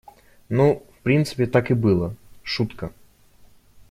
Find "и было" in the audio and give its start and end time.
1.69-2.15